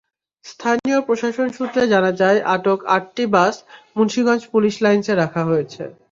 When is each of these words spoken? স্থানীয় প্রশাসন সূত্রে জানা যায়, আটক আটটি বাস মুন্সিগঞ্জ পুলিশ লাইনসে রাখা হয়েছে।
স্থানীয় 0.45 0.99
প্রশাসন 1.07 1.47
সূত্রে 1.57 1.83
জানা 1.87 2.11
যায়, 2.21 2.39
আটক 2.55 2.79
আটটি 2.95 3.23
বাস 3.35 3.55
মুন্সিগঞ্জ 3.95 4.41
পুলিশ 4.53 4.75
লাইনসে 4.85 5.13
রাখা 5.15 5.41
হয়েছে। 5.45 5.83